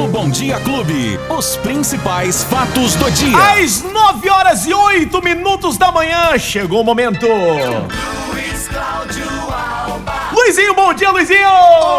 No 0.00 0.08
Bom 0.08 0.30
Dia 0.30 0.58
Clube, 0.60 1.20
os 1.28 1.58
principais 1.58 2.42
fatos 2.44 2.94
do 2.94 3.10
dia. 3.10 3.36
Às 3.36 3.82
9 3.82 4.30
horas 4.30 4.64
e 4.64 4.72
8 4.72 5.22
minutos 5.22 5.76
da 5.76 5.92
manhã, 5.92 6.38
chegou 6.38 6.80
o 6.80 6.84
momento. 6.84 7.26
Luizinho, 10.50 10.74
bom 10.74 10.92
dia, 10.92 11.08
Luizinho! 11.12 11.48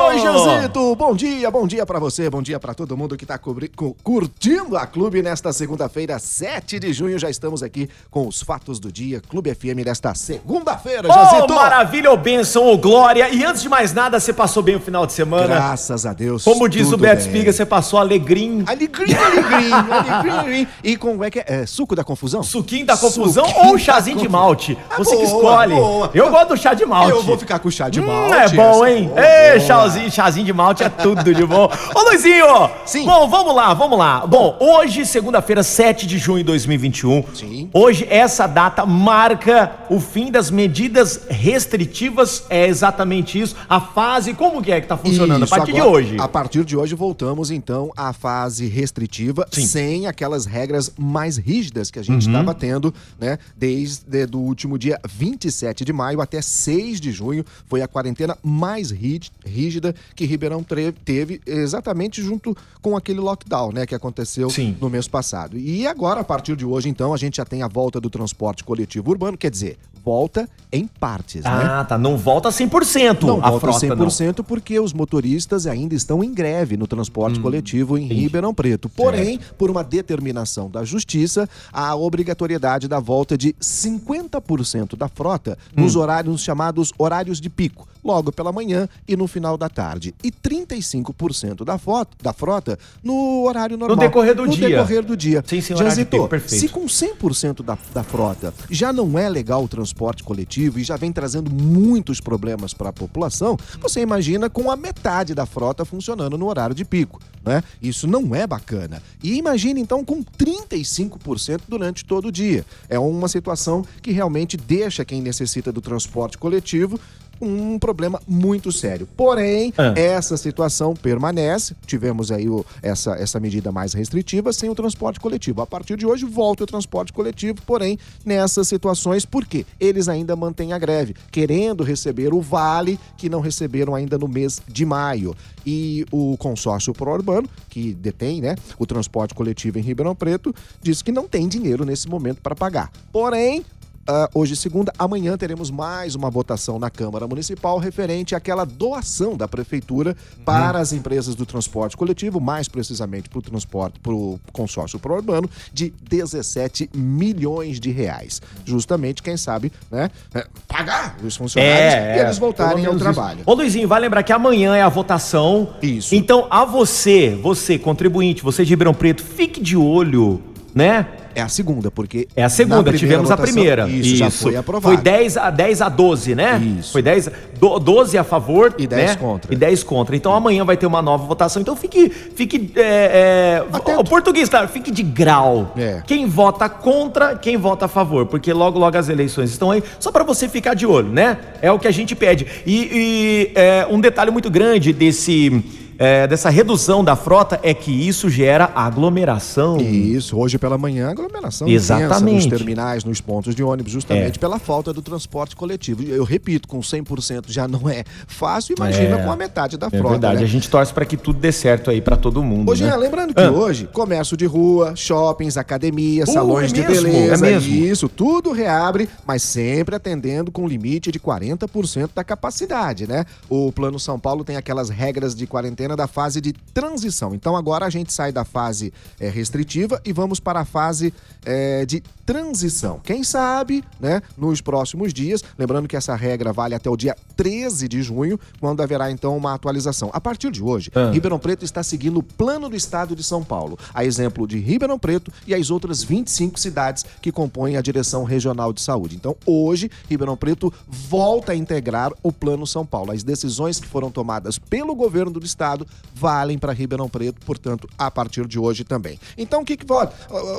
Oi, 0.09 0.19
Janzito! 0.19 0.93
Bom 0.97 1.15
dia, 1.15 1.49
bom 1.49 1.65
dia 1.65 1.86
pra 1.86 1.99
você, 1.99 2.29
bom 2.29 2.41
dia 2.41 2.59
pra 2.59 2.73
todo 2.73 2.97
mundo 2.97 3.16
que 3.16 3.25
tá 3.25 3.38
curtindo 3.38 4.75
a 4.75 4.85
Clube 4.85 5.21
nesta 5.21 5.54
segunda-feira, 5.54 6.20
7 6.20 6.77
de 6.77 6.91
junho. 6.91 7.17
Já 7.17 7.29
estamos 7.29 7.63
aqui 7.63 7.88
com 8.09 8.27
os 8.27 8.41
fatos 8.41 8.77
do 8.77 8.91
dia, 8.91 9.21
Clube 9.21 9.55
FM 9.55 9.85
nesta 9.85 10.13
segunda-feira, 10.13 11.07
Oh, 11.09 11.13
Janzito! 11.13 11.53
maravilha, 11.53 12.11
ô 12.11 12.17
bênção, 12.17 12.67
ô 12.67 12.77
glória. 12.77 13.29
E 13.34 13.41
antes 13.45 13.61
de 13.61 13.70
mais 13.70 13.93
nada, 13.93 14.20
você 14.20 14.34
passou 14.34 14.61
bem 14.61 14.75
o 14.75 14.81
final 14.81 15.05
de 15.07 15.13
semana? 15.13 15.47
Graças 15.47 16.05
a 16.05 16.11
Deus. 16.11 16.43
Como 16.43 16.68
diz 16.68 16.91
o 16.91 16.98
Beto. 16.98 17.21
Espiga, 17.21 17.54
você 17.54 17.65
passou 17.65 17.99
alegrinho. 17.99 18.65
Alegria, 18.68 19.18
alegria, 19.18 19.76
alegria, 19.77 20.34
alegria. 20.40 20.68
E 20.84 20.98
como 20.98 21.23
é 21.23 21.31
que 21.31 21.40
é? 21.40 21.45
É, 21.48 21.65
Suco 21.65 21.95
da 21.95 22.04
confusão? 22.04 22.43
Suquinho 22.43 22.85
da 22.85 22.98
confusão 22.98 23.45
Suquinho 23.45 23.65
ou 23.68 23.71
da 23.73 23.79
chazinho 23.79 24.18
de 24.18 24.27
malte? 24.27 24.77
Ah, 24.90 24.98
Você 24.98 25.15
que 25.15 25.26
boa, 25.26 25.38
escolhe. 25.38 25.76
boa. 25.76 26.12
Eu 26.13 26.29
gosto 26.29 26.49
do 26.49 26.57
chá 26.57 26.73
de 26.73 26.85
malte. 26.85 27.12
Eu 27.12 27.23
vou 27.23 27.38
ficar 27.38 27.57
com 27.59 27.71
chá 27.71 27.88
de 27.88 28.02
Hum, 28.02 28.07
malte. 28.07 28.41
É 28.45 28.50
bom, 28.50 28.86
hein? 28.86 29.08
boa, 29.08 29.22
Ei, 29.22 29.50
boa. 29.58 29.59
chazinho, 29.68 30.12
chazinho 30.12 30.45
de 30.45 30.54
malte 30.54 30.84
é 30.84 30.90
tudo 30.90 31.34
de 31.34 31.45
bom. 31.45 31.70
Ô, 31.95 32.02
Luizinho! 32.09 32.70
Sim. 32.86 33.05
Bom, 33.05 33.27
vamos 33.27 33.55
lá, 33.55 33.73
vamos 33.73 33.98
lá. 33.98 34.26
Bom, 34.27 34.58
hoje, 34.59 35.05
segunda-feira, 35.05 35.63
7 35.63 36.05
de 36.08 36.18
junho 36.18 36.40
de 36.40 36.44
2021. 36.46 37.23
Sim. 37.34 37.70
Hoje, 37.73 38.05
essa 38.09 38.48
data 38.48 38.85
marca 38.85 39.72
o 39.90 39.99
fim 39.99 40.32
das 40.32 40.49
medidas 40.52 41.22
restritivas. 41.30 42.44
É 42.49 42.68
exatamente 42.68 43.40
isso. 43.40 43.55
A 43.70 43.80
fase, 43.80 44.34
como 44.34 44.62
que 44.62 44.71
é 44.71 44.82
que 44.82 44.88
tá 44.88 44.98
funcionando? 44.98 45.46
Isso, 45.46 45.54
a 45.54 45.58
partir 45.58 45.71
agora- 45.77 45.85
de 45.85 45.90
hoje. 46.12 46.18
A 46.20 46.27
partir 46.27 46.63
de 46.66 46.76
hoje 46.77 46.96
voltamos 46.96 47.52
então 47.52 47.91
à 47.96 48.12
fase 48.13 48.68
restritiva, 48.68 49.48
Sim. 49.52 49.65
sem 49.65 50.08
aquelas 50.08 50.46
regras 50.46 50.91
mais 50.98 51.37
rígidas 51.37 51.90
que 51.91 51.99
a 51.99 52.04
gente 52.04 52.26
Uhum. 52.27 52.32
estava 52.34 52.54
tendo, 52.54 52.93
né? 53.20 53.37
Desde 53.55 54.26
do 54.26 54.40
último 54.40 54.77
dia 54.77 54.99
27 55.08 55.85
de 55.85 55.93
maio 55.93 56.21
até 56.21 56.41
6 56.41 56.99
de 56.99 57.12
junho 57.12 57.46
foi 57.68 57.82
a 57.82 57.87
quarentena 57.87 58.30
mais 58.43 58.91
rí- 58.91 59.21
rígida 59.46 59.93
que 60.15 60.26
Ribeirão 60.26 60.65
teve 61.05 61.41
exatamente 61.46 62.21
junto 62.21 62.55
com 62.82 62.96
aquele 62.98 63.20
lockdown, 63.20 63.71
né, 63.71 63.85
que 63.85 63.96
aconteceu 63.96 64.50
Sim. 64.50 64.75
no 64.79 64.90
mês 64.90 65.07
passado. 65.07 65.57
E 65.57 65.85
agora 65.88 66.22
a 66.22 66.24
partir 66.24 66.56
de 66.56 66.66
hoje 66.66 66.90
então 66.90 67.13
a 67.13 67.18
gente 67.18 67.38
já 67.38 67.46
tem 67.46 67.62
a 67.63 67.68
volta 67.68 68.00
do 68.00 68.09
transporte 68.09 68.63
coletivo 68.63 69.12
urbano, 69.12 69.38
quer 69.38 69.52
dizer, 69.52 69.78
volta 70.03 70.50
em 70.72 70.88
partes, 70.88 71.44
né? 71.44 71.50
Ah, 71.52 71.85
tá. 71.88 71.96
Não 71.97 72.18
volta 72.18 72.50
100% 72.50 73.22
Não 73.24 73.38
a 73.44 73.52
volta 73.52 73.72
frota, 73.78 73.96
100% 73.96 74.44
porque 74.44 74.79
os 74.79 74.94
motoristas 74.94 75.68
ainda 75.68 75.94
estão 75.94 76.24
em 76.24 76.34
greve 76.34 76.75
no 76.75 76.88
transporte 76.88 77.40
coletivo 77.40 77.97
em 78.00 78.07
Ribeirão 78.07 78.52
Preto. 78.53 78.90
Porém, 78.90 79.40
por 79.59 79.69
uma 79.69 79.84
determinação 79.84 80.72
da 80.72 80.84
Justiça, 80.84 81.47
a 81.72 81.96
obrigatoriedade 81.96 82.88
da 82.88 83.00
volta 83.00 83.38
de 83.38 83.53
50% 83.62 84.96
da 84.96 85.07
frota 85.07 85.57
nos 85.75 85.96
horários 85.96 86.41
chamados 86.41 86.91
horários 86.97 87.40
de 87.40 87.50
pico, 87.50 87.88
logo 88.03 88.31
pela 88.31 88.52
manhã 88.52 88.88
e 89.07 89.16
no 89.16 89.28
final 89.28 89.57
da 89.57 89.69
tarde, 89.69 90.13
e 90.24 90.31
35% 90.31 91.63
da, 91.63 91.78
foto, 91.78 92.18
da 92.22 92.34
frota 92.34 92.78
no 93.03 93.44
horário 93.46 93.78
normal. 93.78 93.97
decorrer 93.97 94.35
do 94.35 94.46
no 94.46 94.52
dia. 94.52 94.69
decorrer 94.69 95.03
do 95.03 95.18
dia. 95.18 95.44
Sim, 95.46 95.62
sim, 95.62 95.74
horário 95.74 95.96
de 95.96 96.06
perfeito. 96.06 96.59
se 96.59 96.69
com 96.69 96.85
100% 96.85 97.63
da, 97.63 97.78
da 97.94 98.03
frota 98.03 98.53
já 98.69 98.91
não 98.91 99.18
é 99.18 99.30
legal 99.30 99.63
o 99.63 99.68
transporte 99.68 100.24
coletivo 100.24 100.80
e 100.80 100.84
já 100.84 100.96
vem 100.97 101.12
trazendo 101.12 101.52
muitos 101.52 102.19
problemas 102.19 102.74
para 102.74 102.90
a 102.90 102.94
população, 102.94 103.58
você 103.80 104.02
imagina 104.02 104.50
com 104.50 104.72
a 104.72 104.75
metade 104.75 105.34
da 105.34 105.46
frota 105.46 105.86
funcionando 105.86 106.38
no 106.38 106.47
horário 106.47 106.75
de 106.75 106.86
pico, 106.86 107.19
né? 107.44 107.63
Isso 107.81 108.08
não 108.08 108.36
é 108.36 108.46
bacana. 108.46 109.02
E 109.24 109.38
imagine 109.38 109.81
então 109.81 110.03
com 110.03 110.24
35% 110.24 111.62
durante 111.68 112.06
todo 112.06 112.28
o 112.28 112.31
dia. 112.31 112.66
É 112.90 113.00
uma 113.00 113.28
situação 113.28 113.86
que 114.02 114.12
realmente 114.12 114.58
deixa 114.58 115.06
quem 115.06 115.22
necessita 115.22 115.72
do 115.72 115.81
transporte 115.81 116.38
coletivo 116.38 117.00
um 117.41 117.79
problema 117.79 118.22
muito 118.28 118.72
sério. 118.72 119.07
Porém, 119.18 119.74
Ah. 119.78 119.94
essa 119.97 120.38
situação 120.38 120.94
permanece. 120.94 121.75
Tivemos 121.85 122.31
aí 122.31 122.47
o- 122.50 122.66
essa, 122.81 123.13
essa 123.16 123.40
medida 123.40 123.72
mais 123.72 123.94
restritiva 123.94 124.53
sem 124.53 124.69
o 124.69 124.75
transporte 124.75 125.19
coletivo. 125.19 125.62
A 125.62 125.66
partir 125.68 125.97
de 125.97 126.06
hoje, 126.06 126.25
volta 126.25 126.63
o 126.63 126.68
transporte 126.68 127.12
coletivo, 127.12 127.59
porém, 127.66 127.97
nessas 128.25 128.68
situações, 128.68 129.25
por 129.25 129.46
quê? 129.46 129.66
Eles 129.80 130.07
ainda 130.07 130.35
mantêm 130.35 130.74
a 130.74 130.78
greve, 130.80 131.16
querendo 131.31 131.84
receber 131.84 132.34
o 132.34 132.41
vale 132.41 133.00
que 133.18 133.30
não 133.30 133.40
receberam 133.41 133.96
ainda 133.96 134.18
no 134.18 134.28
mês 134.28 134.62
de 134.68 134.85
maio. 134.85 135.35
E 135.66 136.06
o 136.12 136.35
consórcio 136.38 136.94
pró-urbano, 136.94 137.47
que 137.69 137.94
detém 137.94 138.41
né, 138.41 138.56
o 138.80 138.85
transporte 138.85 139.34
coletivo 139.34 139.78
em 139.80 139.81
Ribeirão 139.81 140.16
Preto, 140.16 140.53
diz 140.81 141.01
que 141.01 141.12
não 141.12 141.28
tem 141.28 141.47
dinheiro 141.47 141.85
nesse 141.85 142.07
momento 142.07 142.41
para 142.41 142.56
pagar. 142.56 142.91
Porém, 143.12 143.63
ah, 144.07 144.29
hoje, 144.34 144.56
segunda, 144.56 144.91
amanhã 144.97 145.38
teremos 145.38 145.69
mais 145.69 146.16
uma 146.16 146.29
votação 146.29 146.79
na 146.79 146.89
Câmara 146.89 147.28
Municipal 147.28 147.78
referente 147.78 148.34
àquela 148.34 148.66
doação 148.66 149.38
da 149.38 149.47
Prefeitura 149.47 150.16
para 150.44 150.79
as 150.79 150.91
empresas 150.91 151.35
do 151.35 151.45
transporte 151.45 151.95
coletivo, 151.95 152.39
mais 152.39 152.67
precisamente 152.67 153.29
para 153.29 153.39
o 153.39 153.41
transporte, 153.41 154.00
para 154.00 154.13
o 154.13 154.39
consórcio 154.51 155.00
pró-urbano, 155.00 155.50
de 155.72 155.94
17 156.09 156.89
milhões 156.95 157.79
de 157.79 157.91
reais. 157.91 158.41
Justamente, 158.66 159.22
quem 159.22 159.38
sabe, 159.38 159.72
né, 159.91 160.09
é, 160.33 160.47
pagar 160.68 161.18
os 161.23 161.35
funcionários 161.35 161.94
e 161.94 162.19
eles 162.19 162.38
voltarem 162.38 162.83
pelo 162.83 162.94
ao 162.94 163.00
trabalho. 163.00 163.41
isso. 163.41 163.50
Ô 163.50 163.53
Luizinho, 163.53 163.88
vai 163.88 164.00
lembrar 164.00 164.23
que 164.23 164.33
amanhã 164.33 164.75
é 164.75 164.81
a 164.81 164.89
votação. 164.89 165.75
Isso. 165.81 166.16
Então, 166.16 166.47
a 166.50 166.66
você, 166.66 167.38
você, 167.41 167.78
contribuinte, 167.78 168.41
você 168.41 168.63
de 168.63 168.72
Ribeirão 168.72 168.94
Preto, 168.94 169.23
fique 169.23 169.62
de 169.62 169.78
olho, 169.78 170.41
né? 170.74 171.08
É 171.34 171.42
a 171.42 171.48
segunda, 171.48 171.90
porque. 171.90 172.28
É 172.36 172.44
a 172.44 172.50
segunda, 172.50 172.92
tivemos 172.94 173.32
a 173.32 173.36
votação, 173.36 173.54
primeira. 173.54 173.88
Isso, 173.88 174.18
já 174.18 174.30
foi 174.30 174.56
aprovado. 174.56 174.96
Foi 174.96 175.02
10 175.02 175.38
a, 175.38 175.50
10 175.50 175.82
a 175.82 175.90
12, 175.90 176.36
né? 176.36 176.62
Isso. 176.80 176.92
Foi 176.92 177.02
10, 177.02 177.30
do- 177.58 177.80
12 177.80 178.18
a 178.18 178.24
favor 178.24 178.76
E 178.78 178.86
10 178.86 179.12
né? 179.12 179.16
contra. 179.16 179.54
E 179.54 179.56
10 179.56 179.84
contra. 179.84 180.16
Então 180.16 180.34
amanhã 180.34 180.66
vai 180.66 180.76
ter 180.76 180.86
uma 180.86 181.02
nova 181.02 181.26
votação. 181.26 181.62
Então 181.62 181.76
fique. 181.76 182.10
fique 182.10 182.72
é, 182.76 183.64
é, 183.72 183.98
o 183.98 184.04
português, 184.04 184.50
claro, 184.50 184.68
fique 184.68 184.92
de 184.92 185.04
grau. 185.04 185.74
É. 185.78 186.02
Quem 186.06 186.26
vota 186.28 186.68
contra, 186.68 187.36
quem 187.36 187.56
vota 187.56 187.86
a 187.86 187.88
favor. 187.88 188.26
Porque 188.26 188.52
logo, 188.52 188.78
logo 188.78 188.98
as 188.98 189.08
eleições 189.08 189.52
estão 189.52 189.72
aí. 189.72 189.81
Só 190.00 190.12
para 190.12 190.24
você 190.26 190.50
ficar 190.50 190.74
de 190.74 190.86
olho, 190.86 191.10
né? 191.10 191.38
É 191.62 191.72
o 191.72 191.80
que 191.80 191.88
a 191.88 191.92
gente 191.92 192.14
pede. 192.14 192.46
E, 192.66 192.76
e, 192.76 193.52
é, 193.56 193.88
um 193.90 194.02
detalhe 194.02 194.31
muito 194.31 194.50
grande 194.50 194.92
desse. 194.92 195.64
É, 196.03 196.25
dessa 196.28 196.50
redução 196.50 197.03
da 197.03 197.16
frota 197.16 197.59
é 197.62 197.73
que 197.73 197.91
isso 197.91 198.28
gera 198.29 198.72
aglomeração. 198.73 199.78
Isso, 199.79 200.35
hoje 200.38 200.57
pela 200.57 200.78
manhã, 200.78 201.09
aglomeração 201.09 201.67
Exatamente. 201.67 202.34
nos 202.35 202.57
terminais, 202.57 203.03
nos 203.03 203.22
pontos 203.22 203.53
de 203.53 203.62
ônibus, 203.63 203.91
justamente 203.91 204.38
É. 204.38 204.39
pela 204.39 204.57
falta 204.57 204.91
do 204.91 205.01
transporte 205.01 205.56
coletivo. 205.56 206.01
Eu 206.03 206.23
repito, 206.23 206.67
com 206.67 206.79
100% 206.81 207.51
já 207.51 207.67
não 207.67 207.88
é 207.88 208.03
fácil, 208.28 208.73
imagina 208.75 209.19
É. 209.19 209.23
com 209.23 209.31
a 209.31 209.35
metade 209.35 209.78
da 209.78 209.88
É 209.88 209.89
frota, 209.91 210.09
verdade, 210.09 210.38
né? 210.39 210.44
a 210.44 210.47
gente 210.47 210.67
torce 210.69 210.91
para 210.91 211.06
que 211.06 211.16
tudo 211.16 211.39
dê 211.39 211.51
certo 211.51 211.91
aí 211.91 212.01
para 212.01 212.18
todo 212.18 212.41
mundo. 212.44 212.72
Hoje, 212.72 212.83
né? 212.83 212.95
lembrando 212.95 213.33
que 213.33 213.41
Ah. 213.41 213.51
hoje, 213.51 213.88
comércio 213.94 214.35
de 214.35 214.45
rua, 214.47 214.94
shoppings, 214.95 215.56
academias, 215.57 216.29
Uh, 216.29 216.33
salões 216.33 216.72
é 216.72 216.75
de 216.75 216.81
mesmo? 216.81 217.03
beleza, 217.12 217.47
É 217.47 217.57
isso, 217.57 218.09
tudo 218.09 218.51
reabre, 218.51 219.07
mas 219.25 219.44
sempre 219.44 219.95
atendendo 219.95 220.51
com 220.51 220.68
limite 220.68 221.12
de 221.12 221.19
40% 221.19 222.12
da 222.16 222.23
capacidade, 222.23 223.06
né? 223.07 223.25
O 223.50 223.72
Plano 223.72 224.00
São 224.00 224.19
Paulo 224.19 224.44
tem 224.44 224.56
aquelas 224.56 224.89
regras 224.89 225.35
de 225.35 225.45
quarentena 225.45 225.91
da 225.96 226.07
fase 226.07 226.40
de 226.41 226.53
transição. 226.74 227.34
Então 227.35 227.56
agora 227.56 227.85
a 227.85 227.90
gente 227.90 228.12
sai 228.13 228.31
da 228.31 228.44
fase 228.46 228.94
eh, 229.19 229.29
restritiva 229.29 230.02
e 230.06 230.12
vamos 230.13 230.40
para 230.40 230.62
a 230.62 230.66
fase 230.66 231.13
eh, 231.46 231.85
de 231.85 232.02
transição. 232.25 233.00
Quem 233.03 233.24
sabe, 233.24 233.84
né, 234.00 234.22
nos 234.38 234.62
próximos 234.62 235.13
dias, 235.13 235.44
lembrando 235.57 235.88
que 235.88 235.96
essa 235.97 236.16
regra 236.16 236.53
vale 236.53 236.74
até 236.75 236.90
o 236.90 236.96
dia 236.96 237.16
13 237.35 237.88
de 237.88 238.01
junho, 238.01 238.40
quando 238.59 238.81
haverá 238.81 239.12
então 239.12 239.35
uma 239.35 239.53
atualização. 239.53 240.09
A 240.13 240.22
partir 240.22 240.50
de 240.51 240.63
hoje, 240.63 240.89
Ah. 240.95 241.12
Ribeirão 241.12 241.39
Preto 241.39 241.66
está 241.66 241.83
seguindo 241.83 242.19
o 242.19 242.24
plano 242.24 242.69
do 242.69 242.75
estado 242.75 243.16
de 243.16 243.24
São 243.24 243.44
Paulo, 243.44 243.77
a 243.94 244.06
exemplo 244.06 244.48
de 244.48 244.60
Ribeirão 244.60 244.98
Preto 245.00 245.31
e 245.45 245.54
as 245.54 245.69
outras 245.69 246.04
25 246.04 246.60
cidades 246.60 247.06
que 247.21 247.31
compõem 247.31 247.75
a 247.77 247.81
direção 247.81 248.24
regional 248.24 248.71
de 248.71 248.81
saúde. 248.81 249.16
Então, 249.16 249.36
hoje, 249.45 249.89
Ribeirão 250.10 250.38
Preto 250.38 250.74
volta 250.88 251.51
a 251.51 251.56
integrar 251.56 252.12
o 252.24 252.31
plano 252.31 252.66
São 252.66 252.86
Paulo. 252.86 253.12
As 253.12 253.24
decisões 253.24 253.80
que 253.80 253.88
foram 253.88 254.10
tomadas 254.12 254.57
pelo 254.57 254.95
governo 254.95 255.31
do 255.31 255.45
estado 255.45 255.81
valem 256.13 256.57
para 256.57 256.74
Ribeirão 256.74 257.10
Preto, 257.10 257.45
portanto, 257.45 257.88
a 257.98 258.12
partir 258.12 258.48
de 258.48 258.60
hoje 258.60 258.83
também. 258.83 259.19
Então, 259.38 259.62
o 259.62 259.66
que 259.66 259.78
que 259.78 259.86
pode? 259.86 260.12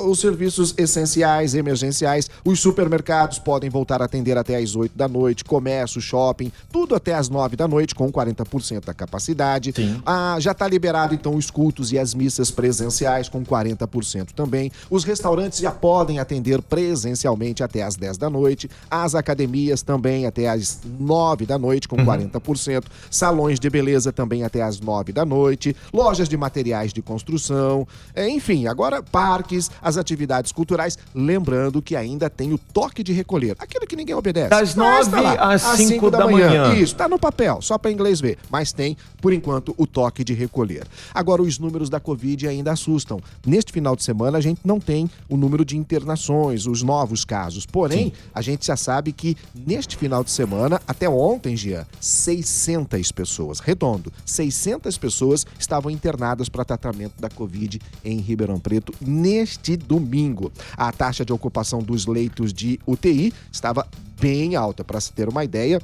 Os 0.05 0.19
serviços 0.19 0.73
essenciais, 0.77 1.55
emergenciais, 1.55 2.29
os 2.43 2.59
supermercados 2.59 3.39
podem 3.39 3.69
voltar 3.69 4.01
a 4.01 4.05
atender 4.05 4.37
até 4.37 4.57
às 4.57 4.75
8 4.75 4.97
da 4.97 5.07
noite, 5.07 5.43
comércio, 5.43 6.01
shopping, 6.01 6.51
tudo 6.71 6.95
até 6.95 7.13
às 7.13 7.29
9 7.29 7.55
da 7.55 7.67
noite, 7.67 7.95
com 7.95 8.11
40% 8.11 8.85
da 8.85 8.93
capacidade. 8.93 9.71
Sim. 9.75 10.01
Ah, 10.05 10.37
já 10.39 10.51
está 10.51 10.67
liberado, 10.67 11.13
então, 11.13 11.35
os 11.35 11.49
cultos 11.49 11.91
e 11.91 11.99
as 11.99 12.13
missas 12.13 12.51
presenciais, 12.51 13.29
com 13.29 13.43
40% 13.45 14.31
também. 14.35 14.71
Os 14.89 15.03
restaurantes 15.03 15.59
já 15.59 15.71
podem 15.71 16.19
atender 16.19 16.61
presencialmente 16.61 17.63
até 17.63 17.83
às 17.83 17.95
10 17.95 18.17
da 18.17 18.29
noite. 18.29 18.69
As 18.89 19.15
academias 19.15 19.81
também 19.81 20.25
até 20.25 20.49
às 20.49 20.79
9 20.99 21.45
da 21.45 21.57
noite, 21.57 21.87
com 21.87 21.97
40%. 21.97 22.83
Salões 23.09 23.59
de 23.59 23.69
beleza 23.69 24.11
também 24.11 24.43
até 24.43 24.61
às 24.61 24.79
9 24.79 25.12
da 25.13 25.25
noite, 25.25 25.75
lojas 25.93 26.27
de 26.27 26.35
materiais 26.35 26.91
de 26.91 27.01
construção, 27.01 27.87
é, 28.13 28.27
enfim, 28.27 28.67
agora 28.67 29.01
parques, 29.01 29.69
as 29.81 29.97
atividades 29.97 30.51
culturais, 30.51 30.97
lembrando 31.13 31.81
que 31.81 31.95
ainda 31.95 32.29
tem 32.29 32.53
o 32.53 32.57
toque 32.57 33.03
de 33.03 33.13
recolher, 33.13 33.55
aquilo 33.59 33.87
que 33.87 33.95
ninguém 33.95 34.15
obedece. 34.15 34.49
Das 34.49 34.73
tá 34.73 34.81
nove 34.81 35.21
lá, 35.21 35.53
às 35.53 35.61
cinco 35.61 36.09
da 36.09 36.27
manhã. 36.27 36.73
Isso, 36.73 36.95
tá 36.95 37.07
no 37.07 37.19
papel, 37.19 37.61
só 37.61 37.77
para 37.77 37.91
inglês 37.91 38.19
ver, 38.19 38.37
mas 38.49 38.73
tem, 38.73 38.97
por 39.21 39.31
enquanto, 39.31 39.73
o 39.77 39.85
toque 39.85 40.23
de 40.23 40.33
recolher. 40.33 40.85
Agora, 41.13 41.41
os 41.41 41.59
números 41.59 41.89
da 41.89 41.99
Covid 41.99 42.47
ainda 42.47 42.71
assustam. 42.71 43.21
Neste 43.45 43.71
final 43.71 43.95
de 43.95 44.03
semana, 44.03 44.37
a 44.37 44.41
gente 44.41 44.61
não 44.65 44.79
tem 44.79 45.09
o 45.29 45.37
número 45.37 45.63
de 45.63 45.77
internações, 45.77 46.65
os 46.65 46.81
novos 46.81 47.23
casos. 47.23 47.65
Porém, 47.65 48.13
a 48.33 48.41
gente 48.41 48.65
já 48.65 48.75
sabe 48.75 49.11
que 49.11 49.37
neste 49.55 49.97
final 49.97 50.23
de 50.23 50.31
semana, 50.31 50.81
até 50.87 51.07
ontem, 51.07 51.55
Jean, 51.55 51.85
600 51.99 53.11
pessoas, 53.11 53.59
redondo, 53.59 54.11
600 54.25 54.92
pessoas 54.97 55.45
estavam 55.59 55.91
internadas 55.91 56.49
para 56.49 56.65
tratamento 56.65 57.19
da 57.19 57.29
Covid 57.29 57.79
em 58.03 58.19
Ribeirão 58.19 58.59
Preto 58.59 58.93
neste 59.01 59.75
domingo. 59.75 60.51
A 60.75 60.91
taxa 60.91 61.25
de 61.25 61.33
ocupação 61.33 61.79
dos 61.79 62.05
leitos 62.05 62.53
de 62.53 62.79
UTI 62.85 63.33
estava 63.51 63.87
bem 64.19 64.55
alta, 64.55 64.83
para 64.83 64.99
se 64.99 65.11
ter 65.13 65.27
uma 65.27 65.43
ideia. 65.43 65.81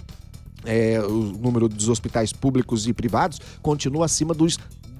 é, 0.66 1.00
o 1.02 1.38
número 1.38 1.70
dos 1.70 1.88
hospitais 1.88 2.34
públicos 2.34 2.88
e 2.88 2.94
privados 2.94 3.40
continua 3.62 4.06
acima 4.06 4.34
dos 4.34 4.58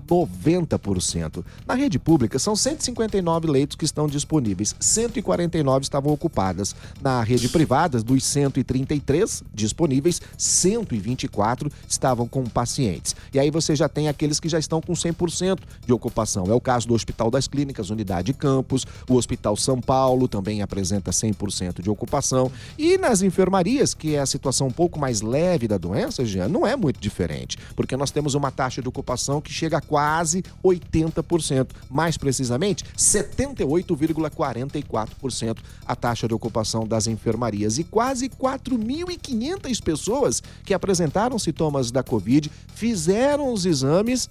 90%. 0.10 1.44
Na 1.68 1.76
rede 1.76 2.00
pública, 2.00 2.40
são 2.40 2.56
159 2.56 3.48
leitos 3.48 3.76
que 3.76 3.86
estão 3.86 4.08
disponíveis, 4.08 4.76
149 4.80 5.84
estavam 5.84 6.12
ocupadas. 6.12 6.76
Na 7.02 7.22
rede 7.22 7.48
privada, 7.50 8.02
dos 8.02 8.24
133 8.24 9.44
disponíveis, 9.54 10.22
124 10.38 11.72
estavam 11.88 12.28
com 12.28 12.44
pacientes. 12.46 13.16
E 13.34 13.40
aí 13.40 13.52
você 13.52 13.76
já 13.76 13.88
tem 13.88 14.08
aqueles 14.08 14.40
que 14.40 14.50
já 14.50 14.58
estão 14.58 14.82
com 14.82 14.94
100% 14.94 15.60
de 15.86 15.94
ocupação. 15.94 16.46
É 16.48 16.54
o 16.54 16.62
caso 16.62 16.88
do 16.88 16.94
Hospital 16.94 17.30
das 17.30 17.48
Clínicas, 17.48 17.90
Unidade 17.90 18.34
Campos, 18.34 18.86
o 19.08 19.16
Hospital 19.16 19.56
São 19.56 19.80
Paulo 19.80 20.28
também 20.28 20.62
apresenta 20.62 21.12
100% 21.12 21.82
de 21.82 21.90
ocupação. 21.90 22.52
E 22.78 22.98
nas 22.98 23.22
enfermarias, 23.22 23.94
que 23.94 24.16
é 24.16 24.20
a 24.20 24.26
situação 24.26 24.68
um 24.68 24.72
pouco 24.72 25.00
mais 25.00 25.22
leve 25.22 25.68
da 25.68 25.78
doença, 25.78 26.26
já 26.26 26.48
não 26.48 26.66
é 26.66 26.76
muito 26.76 27.00
diferente, 27.00 27.58
porque 27.76 27.96
nós 27.96 28.12
temos 28.12 28.34
uma 28.34 28.52
taxa 28.52 28.82
de 28.82 28.88
ocupação 28.88 29.42
que 29.42 29.52
chega 29.52 29.78
a 29.78 29.82
quase 30.00 30.44
80%. 30.64 31.72
Mais 31.90 32.16
precisamente, 32.16 32.86
78,44% 32.98 35.58
a 35.86 35.94
taxa 35.94 36.26
de 36.26 36.34
ocupação 36.34 36.88
das 36.88 37.06
enfermarias. 37.06 37.78
E 37.78 37.84
quase 37.84 38.30
4.500 38.30 39.84
pessoas 39.84 40.42
que 40.64 40.74
apresentaram 40.74 41.38
sintomas 41.38 41.92
da 41.92 42.02
Covid 42.02 42.50
fizeram 42.74 43.52
os 43.52 43.66
exames, 43.66 44.30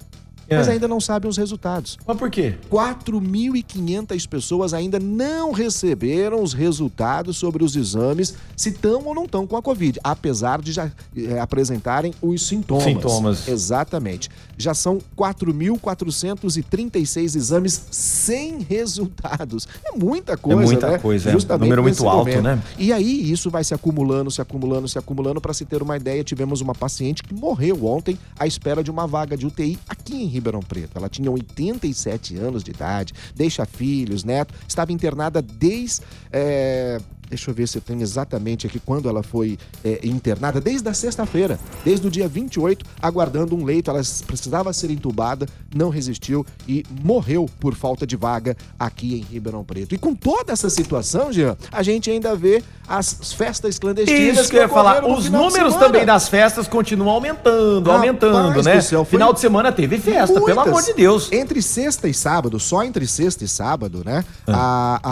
mas 0.51 0.69
É. 0.69 0.73
ainda 0.73 0.89
não 0.89 1.01
sabem 1.01 1.29
os 1.29 1.37
resultados. 1.37 1.99
Mas 2.07 2.17
por 2.17 2.31
quê? 2.31 2.55
4.500 2.71 4.27
pessoas 4.27 4.73
ainda 4.75 4.99
não 4.99 5.53
receberam 5.53 6.43
os 6.43 6.53
resultados 6.53 7.37
sobre 7.37 7.63
os 7.65 7.77
exames, 7.77 8.35
se 8.57 8.71
estão 8.71 9.05
ou 9.05 9.15
não 9.15 9.25
estão 9.25 9.47
com 9.47 9.57
a 9.57 9.63
Covid, 9.63 9.99
apesar 10.03 10.61
de 10.63 10.73
já 10.73 10.91
eh, 11.17 11.39
apresentarem 11.39 12.13
os 12.23 12.47
sintomas. 12.47 12.85
Sintomas. 12.85 13.49
Exatamente. 13.49 14.29
Já 14.57 14.75
são 14.75 14.99
4.436 15.17 17.37
exames 17.37 17.83
sem 17.91 18.59
resultados. 18.61 19.69
É 19.85 19.93
muita 19.97 20.37
coisa, 20.37 20.63
muita 20.63 20.91
né? 20.91 20.99
coisa, 20.99 21.31
é. 21.31 21.59
Número 21.59 21.83
muito 21.83 22.09
alto, 22.09 22.43
né? 22.43 22.63
E 22.79 22.93
aí 22.93 23.31
isso 23.31 23.51
vai 23.51 23.65
se 23.65 23.75
acumulando, 23.75 24.31
se 24.31 24.41
acumulando, 24.41 24.89
se 24.89 24.99
acumulando. 24.99 25.41
Para 25.41 25.55
se 25.55 25.65
ter 25.65 25.83
uma 25.83 25.97
ideia, 25.97 26.23
tivemos 26.25 26.61
uma 26.61 26.75
paciente 26.75 27.23
que 27.23 27.33
morreu 27.35 27.87
ontem 27.87 28.19
à 28.39 28.47
espera 28.47 28.83
de 28.83 28.91
uma 28.91 29.07
vaga 29.07 29.37
de 29.37 29.47
UTI 29.47 29.79
aqui 29.89 30.23
em 30.23 30.27
Ribeirão 30.39 30.61
Preto. 30.61 30.97
Ela 30.97 31.09
tinha 31.09 31.31
87 31.31 32.37
anos 32.37 32.63
de 32.65 32.71
idade, 32.71 33.13
deixa 33.35 33.65
filhos, 33.67 34.25
neto, 34.25 34.55
estava 34.67 34.93
internada 34.93 35.43
desde. 35.43 36.03
é, 36.33 36.99
Deixa 37.29 37.51
eu 37.51 37.55
ver 37.55 37.69
se 37.69 37.77
eu 37.77 37.83
tenho 37.83 38.01
exatamente 38.01 38.67
aqui 38.67 38.81
quando 38.81 39.07
ela 39.07 39.23
foi 39.23 39.59
é, 39.85 40.01
internada, 40.03 40.61
desde 40.61 40.89
a 40.89 40.95
sexta-feira, 40.95 41.61
desde 41.85 42.07
o 42.07 42.11
dia 42.11 42.27
28, 42.27 42.87
aguardando 43.03 43.55
um 43.55 43.65
leito. 43.65 43.91
Ela 43.91 44.01
precisava 44.27 44.73
ser 44.73 44.91
entubada, 44.91 45.47
não 45.75 45.91
resistiu 45.91 46.47
e 46.67 46.83
morreu 47.05 47.47
por 47.61 47.75
falta 47.75 48.07
de 48.07 48.17
vaga 48.17 48.57
aqui 48.79 49.15
em 49.17 49.21
Ribeirão 49.21 49.63
Preto. 49.63 49.95
E 49.95 49.99
com 49.99 50.15
toda 50.15 50.55
essa 50.55 50.71
situação, 50.71 51.31
Jean, 51.31 51.55
a 51.71 51.83
gente 51.83 52.11
ainda 52.11 52.35
vê 52.35 52.63
as 52.89 53.33
festas 53.35 53.79
clandestinas. 53.79 54.39
Isso 54.39 54.51
que 54.51 54.57
eu 54.57 54.63
ia 54.63 54.69
falar. 54.69 55.05
Os 55.05 55.29
números 55.29 55.75
também 55.77 56.05
das 56.07 56.29
festas 56.29 56.67
continuam 56.67 57.11
aumentando, 57.11 57.91
aumentando, 57.91 58.63
né? 58.63 58.81
céu, 58.81 59.05
foi 59.05 59.19
Final 59.19 59.33
de 59.33 59.41
semana 59.41 59.71
teve 59.73 59.99
festa, 59.99 60.35
pelo 60.41 60.47
Muitas. 60.47 60.67
amor 60.69 60.83
de 60.83 60.93
Deus. 60.95 61.31
Entre 61.33 61.61
sexta 61.61 62.09
e 62.09 62.15
sábado, 62.15 62.59
só 62.59 62.83
entre 62.85 63.07
sexta 63.07 63.45
e 63.45 63.49
sábado, 63.49 64.03
né? 64.05 64.25
Ah. 64.47 65.01
A, 65.03 65.11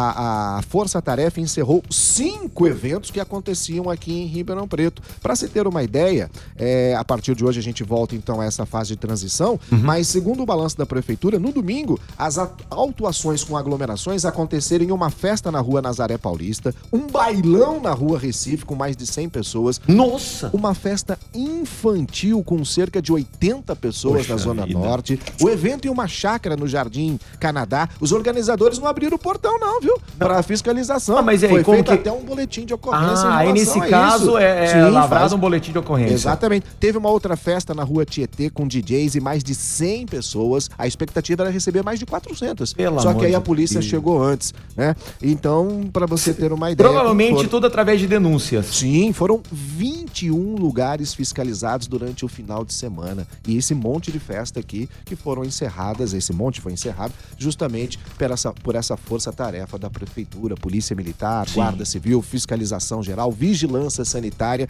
a, 0.57 0.59
a 0.59 0.63
Força 0.63 1.01
Tarefa 1.03 1.41
encerrou 1.41 1.83
cinco 1.91 2.67
eventos 2.67 3.11
que 3.11 3.21
aconteciam 3.21 3.91
aqui 3.91 4.13
em 4.13 4.27
Ribeirão 4.27 4.67
Preto. 4.69 5.03
Para 5.21 5.35
se 5.37 5.49
ter 5.49 5.67
uma 5.67 5.83
ideia, 5.83 6.31
é, 6.57 6.95
a 6.97 7.05
partir 7.05 7.35
de 7.35 7.45
hoje 7.45 7.59
a 7.59 7.63
gente 7.63 7.83
volta 7.85 8.15
então 8.15 8.41
a 8.41 8.45
essa 8.45 8.65
fase 8.65 8.91
de 8.91 8.97
transição, 8.97 9.59
Uhum. 9.71 9.79
mas 9.83 10.07
segundo 10.09 10.43
o 10.43 10.47
balanço 10.47 10.77
da 10.79 10.87
Prefeitura, 10.87 11.39
no 11.39 11.53
domingo, 11.53 11.99
as 12.17 12.39
autuações 12.71 13.43
com 13.43 13.57
aglomerações 13.57 14.25
aconteceram 14.25 14.85
em 14.85 14.93
uma 14.93 15.11
festa 15.11 15.51
na 15.51 15.59
rua 15.61 15.83
Nazaré 15.83 16.17
Paulista, 16.17 16.75
um 16.93 17.07
bailão 17.07 17.66
na 17.81 17.93
rua 17.93 18.19
Recife 18.19 18.65
com 18.65 18.75
mais 18.75 18.97
de 18.97 19.07
100 19.07 19.29
pessoas, 19.29 19.81
Nossa! 19.87 20.51
uma 20.53 20.75
festa 20.75 21.19
infantil 21.35 22.43
com 22.45 22.65
cerca 22.65 23.01
de 23.03 23.13
80 23.13 23.75
pessoas 23.77 24.19
Poxa 24.23 24.33
na 24.33 24.39
Zona 24.39 24.67
vida. 24.67 24.79
Norte. 24.79 25.19
O 25.41 25.49
evento 25.49 25.87
em 25.87 25.91
uma 25.91 26.07
chácara 26.09 26.57
no 26.57 26.67
Jardim 26.67 27.19
Canadá. 27.41 27.89
Os 28.01 28.13
organizadores 28.13 28.79
não 28.79 28.87
abriram 28.87 29.17
o 29.17 29.19
portão, 29.19 29.59
não, 29.59 29.81
viu? 29.81 29.99
Para 30.19 30.43
fiscalização. 30.43 31.19
Ah, 31.19 31.23
mas 31.23 31.43
aí, 31.43 31.51
Foi 31.51 31.63
como 31.65 31.77
feito 31.77 31.89
que- 31.89 31.95
até 31.95 32.13
um 32.13 32.25
boletim 32.25 32.65
de 32.65 32.73
ocorrência. 32.75 33.27
Ah, 33.27 33.39
aí 33.39 33.53
nesse 33.53 33.81
caso 33.81 34.39
é, 34.39 34.65
é 34.65 34.67
Sim, 34.69 34.81
lavrado 34.91 35.21
faz- 35.21 35.33
um 35.33 35.39
boletim 35.39 35.73
de 35.73 35.79
ocorrência. 35.79 36.15
Exatamente. 36.15 36.67
Teve 36.81 36.97
uma 36.99 37.11
outra 37.11 37.37
festa 37.37 37.75
na 37.75 37.83
rua 37.83 38.05
Tietê 38.05 38.49
com 38.51 38.67
DJs 38.67 39.15
e 39.17 39.21
mais 39.21 39.43
de 39.43 39.55
100 39.55 40.07
pessoas. 40.07 40.71
A 40.79 40.87
expectativa 40.87 41.43
era 41.43 41.51
receber 41.51 41.83
mais 41.83 41.99
de 41.99 42.07
400. 42.07 42.73
Pelo 42.73 43.01
Só 43.01 43.13
que 43.15 43.25
aí 43.27 43.35
a 43.35 43.41
polícia 43.41 43.81
Deus. 43.81 43.91
chegou 43.91 44.23
antes, 44.23 44.55
né? 44.77 44.95
Então, 45.23 45.89
para 45.93 46.07
você 46.07 46.33
ter 46.33 46.53
uma 46.53 46.71
ideia. 46.71 46.89
Provavelmente 46.89 47.47
tudo 47.57 47.69
através 47.69 47.99
de 47.99 48.07
denúncias. 48.07 48.67
Sim, 48.67 49.15
foram 49.15 49.41
21 49.51 50.57
lugares 50.57 51.15
fiscalizados 51.15 51.87
durante 51.87 52.23
o 52.23 52.29
final 52.29 52.67
de 52.67 52.75
semana. 52.75 53.27
E 53.49 53.57
esse 53.57 53.75
monte 53.75 54.13
de 54.13 54.19
festa 54.19 54.61
aqui 54.61 54.91
que 55.07 55.17
foram 55.17 55.43
encerradas, 55.43 56.13
esse 56.13 56.35
monte 56.35 56.61
foi 56.61 56.75
encerrado 56.75 57.15
justamente 57.39 57.99
por 58.19 58.31
essa, 58.31 58.53
por 58.53 58.75
essa 58.75 58.95
força-tarefa 58.95 59.79
da 59.79 59.89
Prefeitura, 59.89 60.55
Polícia 60.55 60.95
Militar, 60.95 61.47
Guarda 61.55 61.87
Civil, 61.87 62.21
Fiscalização 62.21 63.03
Geral, 63.03 63.33
Vigilância 63.33 64.05
Sanitária. 64.05 64.69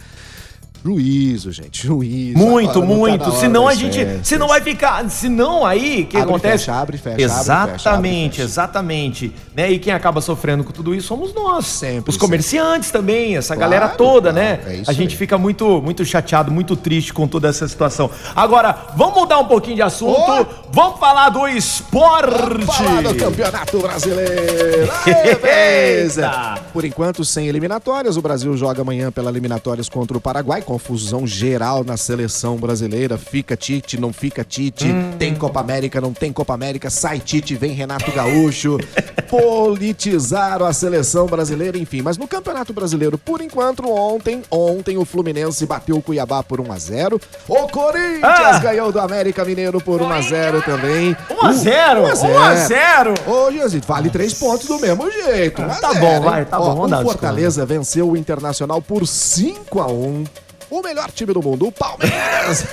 Juízo, 0.83 1.51
gente, 1.51 1.85
juízo. 1.85 2.37
Muito, 2.37 2.69
Agora 2.71 2.87
tá 2.87 2.95
muito. 2.95 3.23
hora 3.29 3.39
Senão 3.39 3.67
a 3.67 3.73
gente. 3.75 3.97
festas. 4.05 4.27
Senão 4.27 4.47
vai 4.47 4.61
ficar. 4.61 5.09
Senão 5.09 5.65
aí, 5.65 6.03
o 6.03 6.05
que 6.07 6.17
Abre 6.17 6.29
acontece? 6.29 6.65
fecha, 6.65 6.73
abre 6.79 6.97
fecha, 6.97 7.09
abre 7.11 7.23
e 7.23 7.27
fecha, 7.27 7.51
abre 7.51 7.73
Exatamente, 7.75 8.31
fecha. 8.37 8.43
exatamente. 8.43 9.33
Né? 9.55 9.71
E 9.71 9.79
quem 9.79 9.91
acaba 9.91 10.21
sofrendo 10.21 10.63
com 10.63 10.71
tudo 10.71 10.93
isso 10.95 11.07
somos 11.07 11.33
nós. 11.33 11.65
Sempre, 11.65 12.09
Os 12.11 12.17
comerciantes 12.17 12.91
também, 12.91 13.35
essa 13.37 13.55
Claro, 13.55 13.71
galera 13.71 13.89
toda, 13.89 14.31
claro, 14.31 14.35
né? 14.37 14.59
é 14.65 14.83
a 14.87 14.93
gente 14.93 15.11
aí. 15.11 15.17
fica 15.17 15.37
muito, 15.37 15.81
muito 15.81 16.05
chateado, 16.05 16.51
muito 16.51 16.75
triste 16.75 17.13
com 17.13 17.27
toda 17.27 17.47
essa 17.49 17.67
situação. 17.67 18.09
Agora, 18.35 18.75
vamos 18.95 19.15
mudar 19.15 19.39
um 19.39 19.45
pouquinho 19.45 19.75
de 19.77 19.81
assunto. 19.81 20.19
Ô! 20.31 20.45
Vamos 20.71 20.99
falar 20.99 21.29
do 21.29 21.47
esporte. 21.47 22.65
Falar 22.65 23.01
do 23.01 23.15
Campeonato 23.15 23.79
Brasileiro. 23.79 24.91
Aê, 25.05 25.35
beleza. 25.35 26.55
Por 26.71 26.85
enquanto, 26.85 27.23
sem 27.25 27.47
eliminatórias, 27.47 28.17
o 28.17 28.21
Brasil 28.21 28.55
joga 28.55 28.81
amanhã 28.81 29.11
pela 29.11 29.29
eliminatórias 29.29 29.89
contra 29.89 30.17
o 30.17 30.21
Paraguai. 30.21 30.61
Confusão 30.77 31.25
geral 31.25 31.83
na 31.83 31.97
seleção 31.97 32.55
brasileira. 32.57 33.17
Fica 33.17 33.57
Tite, 33.57 33.99
não 33.99 34.13
fica 34.13 34.43
Tite. 34.43 34.85
Tem 35.17 35.33
Copa 35.33 35.59
América, 35.59 35.99
não 35.99 36.13
tem 36.13 36.31
Copa 36.31 36.53
América. 36.53 36.91
Sai 36.91 37.17
Tite, 37.19 37.55
vem 37.55 37.71
Renato 37.71 38.11
Gaúcho. 38.11 38.77
Politizaram 39.27 40.67
a 40.67 40.71
seleção 40.73 41.25
brasileira, 41.25 41.79
enfim. 41.79 42.03
Mas 42.03 42.15
no 42.17 42.27
Campeonato 42.27 42.73
Brasileiro, 42.73 43.17
por 43.17 43.41
enquanto, 43.41 43.89
ontem, 43.91 44.43
ontem 44.51 44.97
o 44.97 45.03
Fluminense 45.03 45.65
bateu 45.65 45.97
o 45.97 46.01
Cuiabá 46.01 46.43
por 46.43 46.61
1 46.61 46.71
a 46.71 46.77
0 46.77 47.19
O 47.47 47.55
Corinthians 47.67 48.21
Ah! 48.23 48.59
ganhou 48.59 48.91
do 48.91 48.99
América 48.99 49.43
Mineiro 49.43 49.81
por 49.81 49.99
1 49.99 50.09
a 50.11 50.21
0 50.21 50.61
também. 50.61 51.17
1 51.29 51.45
a 51.45 51.53
0 51.53 52.01
1 52.03 52.05
a 52.05 52.15
0. 52.15 52.33
1 52.33 52.37
a 52.39 52.55
0 52.55 53.13
Ô, 53.25 53.51
Gianzito, 53.51 53.87
vale 53.87 54.09
três 54.11 54.33
pontos 54.35 54.67
do 54.67 54.79
mesmo 54.79 55.09
jeito. 55.11 55.59
1 55.61 55.65
a 55.65 55.75
Tá 55.75 55.93
0, 55.93 55.99
bom, 55.99 56.13
hein? 56.13 56.21
vai, 56.21 56.45
tá 56.45 56.59
Ó, 56.59 56.75
bom, 56.75 56.85
O 56.85 57.01
Fortaleza 57.03 57.65
venceu 57.65 58.11
o 58.11 58.15
Internacional 58.15 58.79
por 58.81 59.07
5 59.07 59.79
a 59.81 59.87
1 59.87 60.23
o 60.69 60.81
melhor 60.81 61.09
time 61.11 61.33
do 61.33 61.41
mundo, 61.41 61.67
o 61.67 61.71
Palmeiras. 61.71 62.65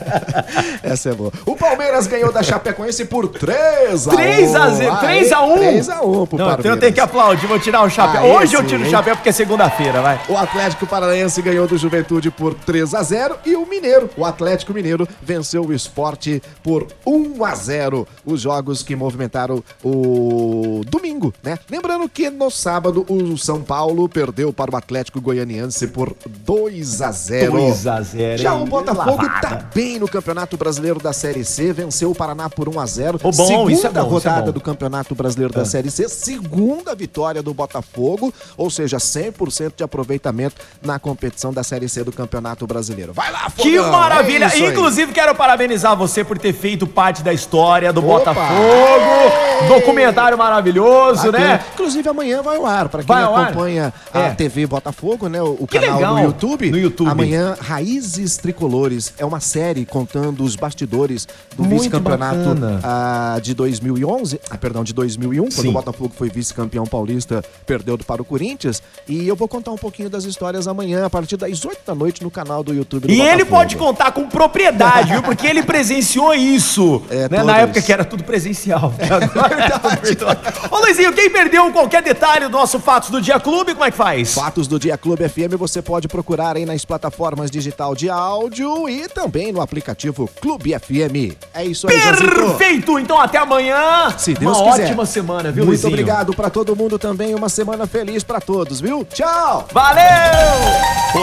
Essa 0.82 1.10
é 1.10 1.14
boa. 1.14 1.32
O 1.44 1.56
Palmeiras 1.56 2.06
ganhou 2.06 2.32
da 2.32 2.42
Chapecoense 2.42 3.04
por 3.04 3.28
3 3.28 4.08
a 4.08 4.12
1. 4.12 4.16
3 4.16 4.54
a 4.54 4.70
0, 4.70 4.96
3 4.98 5.32
a 5.32 5.40
1. 5.42 5.54
3 5.56 5.88
a 5.88 6.00
1 6.00 6.00
pro 6.00 6.10
Não, 6.10 6.22
então 6.24 6.38
Palmeiras. 6.38 6.64
eu 6.64 6.80
tenho 6.80 6.92
que 6.92 7.00
aplaudir, 7.00 7.46
vou 7.46 7.58
tirar 7.58 7.82
o 7.82 7.90
chapéu. 7.90 8.22
Aí 8.22 8.30
Hoje 8.30 8.54
eu 8.54 8.60
sim, 8.62 8.66
tiro 8.68 8.82
o 8.84 8.90
chapéu 8.90 9.16
porque 9.16 9.28
é 9.28 9.32
segunda-feira, 9.32 10.00
vai. 10.00 10.20
O 10.28 10.36
Atlético 10.36 10.86
Paranaense 10.86 11.40
ganhou 11.42 11.66
do 11.66 11.76
Juventude 11.76 12.30
por 12.30 12.54
3 12.54 12.94
a 12.94 13.02
0 13.02 13.36
e 13.44 13.54
o 13.54 13.66
Mineiro, 13.66 14.08
o 14.16 14.24
Atlético 14.24 14.72
Mineiro, 14.72 15.06
venceu 15.22 15.64
o 15.64 15.72
Esporte 15.72 16.42
por 16.62 16.86
1 17.06 17.44
a 17.44 17.54
0. 17.54 18.08
Os 18.24 18.40
jogos 18.40 18.82
que 18.82 18.96
movimentaram 18.96 19.62
o 19.84 20.82
domingo, 20.86 21.32
né? 21.42 21.58
Lembrando 21.68 22.08
que 22.08 22.30
no 22.30 22.50
sábado 22.50 23.04
o 23.08 23.36
São 23.36 23.62
Paulo 23.62 24.08
perdeu 24.08 24.52
para 24.52 24.70
o 24.70 24.76
Atlético 24.76 25.20
Goianiense 25.20 25.88
por 25.88 26.14
2 26.26 27.02
a 27.02 27.09
0. 27.10 27.52
2 27.52 27.86
a 27.86 28.00
0, 28.02 28.38
Já 28.38 28.54
o 28.54 28.64
Botafogo 28.66 29.22
Lavada. 29.22 29.40
tá 29.48 29.64
bem 29.74 29.98
no 29.98 30.08
Campeonato 30.08 30.56
Brasileiro 30.56 31.00
da 31.00 31.12
Série 31.12 31.44
C, 31.44 31.72
venceu 31.72 32.10
o 32.10 32.14
Paraná 32.14 32.48
por 32.50 32.68
1 32.68 32.80
a 32.80 32.86
0. 32.86 33.18
Ô, 33.22 33.30
bom, 33.30 33.32
segunda 33.32 33.88
é 33.88 33.90
bom, 33.90 33.98
é 33.98 34.02
rodada 34.10 34.46
bom. 34.46 34.52
do 34.52 34.60
Campeonato 34.60 35.14
Brasileiro 35.14 35.52
da 35.52 35.64
Série 35.64 35.90
C, 35.90 36.08
segunda 36.08 36.94
vitória 36.94 37.42
do 37.42 37.52
Botafogo, 37.54 38.32
ou 38.56 38.70
seja, 38.70 38.98
100% 38.98 39.72
de 39.76 39.84
aproveitamento 39.84 40.56
na 40.82 40.98
competição 40.98 41.52
da 41.52 41.62
Série 41.62 41.88
C 41.88 42.02
do 42.04 42.12
Campeonato 42.12 42.66
Brasileiro. 42.66 43.12
Vai 43.12 43.30
lá, 43.32 43.50
Que 43.56 43.76
Fogão, 43.76 43.92
maravilha! 43.92 44.46
é. 44.52 44.58
Inclusive, 44.70 45.12
quero 45.12 45.34
parabenizar 45.34 45.96
você 45.96 46.22
por 46.24 46.38
ter 46.38 46.52
feito 46.52 46.86
parte 46.86 47.22
da 47.22 47.32
história 47.32 47.92
do 47.92 48.00
Opa! 48.00 48.32
Botafogo. 48.34 49.68
Documentário 49.68 50.38
maravilhoso, 50.38 51.26
Bacana. 51.26 51.38
né? 51.38 51.60
Inclusive 51.74 52.08
amanhã 52.08 52.42
vai 52.42 52.56
ao 52.56 52.66
ar, 52.66 52.88
pra 52.88 53.02
quem 53.02 53.14
acompanha 53.16 53.92
a 54.12 54.18
É. 54.20 54.30
TV 54.30 54.66
Botafogo, 54.66 55.28
né, 55.28 55.40
o, 55.42 55.56
o 55.60 55.66
Que 55.66 55.78
canal 55.78 55.96
legal. 55.96 56.14
no 56.16 56.22
YouTube. 56.22 56.70
No 56.70 56.78
YouTube. 56.78 56.99
Amanhã 57.08 57.56
Raízes 57.60 58.36
Tricolores 58.36 59.12
é 59.18 59.24
uma 59.24 59.40
série 59.40 59.84
contando 59.84 60.44
os 60.44 60.56
bastidores 60.56 61.26
do 61.56 61.64
vice-campeonato 61.64 62.56
ah, 62.82 63.38
de 63.42 63.54
2011, 63.54 64.40
ah, 64.50 64.56
perdão, 64.56 64.84
de 64.84 64.92
2001, 64.92 65.42
quando 65.42 65.52
Sim. 65.52 65.68
o 65.68 65.72
Botafogo 65.72 66.12
foi 66.16 66.28
vice-campeão 66.28 66.84
paulista, 66.86 67.44
perdeu 67.66 67.98
para 67.98 68.22
o 68.22 68.24
Corinthians, 68.24 68.82
e 69.08 69.26
eu 69.26 69.36
vou 69.36 69.48
contar 69.48 69.70
um 69.72 69.76
pouquinho 69.76 70.08
das 70.08 70.24
histórias 70.24 70.66
amanhã 70.66 71.06
a 71.06 71.10
partir 71.10 71.36
das 71.36 71.64
8 71.64 71.78
da 71.86 71.94
noite 71.94 72.22
no 72.22 72.30
canal 72.30 72.62
do 72.62 72.72
YouTube 72.74 73.06
do 73.06 73.12
E 73.12 73.20
ele 73.20 73.44
Botafogo. 73.44 73.50
pode 73.50 73.76
contar 73.76 74.12
com 74.12 74.28
propriedade, 74.28 75.12
viu? 75.12 75.22
Porque 75.22 75.46
ele 75.46 75.62
presenciou 75.62 76.34
isso. 76.34 77.02
É, 77.10 77.28
né? 77.28 77.42
Na 77.42 77.58
época 77.58 77.82
que 77.82 77.92
era 77.92 78.04
tudo 78.04 78.24
presencial. 78.24 78.92
Agora 79.00 79.68
tá 79.68 79.78
tudo 79.78 80.00
virtual. 80.02 80.36
Ô, 80.70 80.78
Luizinho, 80.78 81.12
quem 81.12 81.30
perdeu 81.30 81.70
qualquer 81.72 82.02
detalhe 82.02 82.46
do 82.46 82.50
nosso 82.50 82.78
Fatos 82.78 83.10
do 83.10 83.20
Dia 83.20 83.38
Clube, 83.38 83.72
como 83.72 83.84
é 83.84 83.90
que 83.90 83.96
faz? 83.96 84.34
Fatos 84.34 84.66
do 84.66 84.78
Dia 84.78 84.96
Clube 84.96 85.28
FM 85.28 85.56
você 85.58 85.82
pode 85.82 86.08
procurar 86.08 86.56
aí 86.56 86.64
nas 86.64 86.84
plataformas 86.90 87.52
digital 87.52 87.94
de 87.94 88.10
áudio 88.10 88.88
e 88.88 89.06
também 89.08 89.52
no 89.52 89.60
aplicativo 89.60 90.28
Clube 90.40 90.76
FM. 90.76 91.36
É 91.54 91.64
isso 91.64 91.86
aí. 91.88 91.96
Perfeito! 92.00 92.98
Então 92.98 93.20
até 93.20 93.38
amanhã. 93.38 94.12
Se 94.18 94.34
Deus 94.34 94.58
Uma 94.58 94.72
quiser. 94.72 94.84
ótima 94.86 95.06
semana, 95.06 95.52
viu, 95.52 95.64
Muito 95.64 95.68
Luizinho? 95.68 95.92
obrigado 95.92 96.34
pra 96.34 96.50
todo 96.50 96.74
mundo 96.74 96.98
também, 96.98 97.32
uma 97.32 97.48
semana 97.48 97.86
feliz 97.86 98.24
pra 98.24 98.40
todos, 98.40 98.80
viu? 98.80 99.04
Tchau! 99.04 99.68
Valeu! 99.72 100.02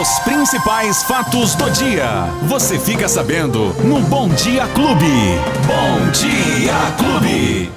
Os 0.00 0.18
principais 0.20 1.02
fatos 1.02 1.54
do 1.54 1.70
dia. 1.70 2.08
Você 2.44 2.78
fica 2.78 3.06
sabendo 3.06 3.66
no 3.84 4.00
Bom 4.00 4.30
Dia 4.30 4.66
Clube. 4.68 5.04
Bom 5.66 6.10
Dia 6.12 6.72
Clube. 6.96 7.70